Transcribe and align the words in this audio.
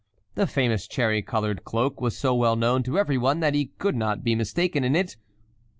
The 0.33 0.47
famous 0.47 0.87
cherry 0.87 1.21
colored 1.21 1.63
cloak 1.63 2.01
was 2.01 2.17
so 2.17 2.33
well 2.33 2.55
known 2.55 2.81
to 2.81 2.97
every 2.97 3.19
one 3.19 3.39
that 3.41 3.53
he 3.53 3.67
could 3.77 3.95
not 3.95 4.23
be 4.23 4.33
mistaken 4.33 4.83
in 4.83 4.95
it. 4.95 5.15